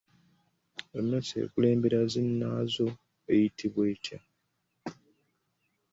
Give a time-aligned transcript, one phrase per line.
[0.97, 2.87] Emmese ekulembera zinnaazo
[3.31, 4.19] eyitibwa etya?